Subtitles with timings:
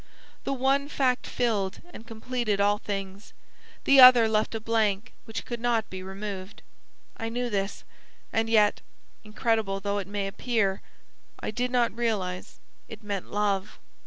[0.45, 3.33] The one fact filled and completed all things;
[3.83, 6.63] the other left a blank which could not be removed.
[7.17, 7.83] I knew this,
[8.33, 8.81] and yet
[9.23, 10.81] incredible though it may appear
[11.39, 12.57] I did not realise
[12.89, 13.77] it meant LOVE.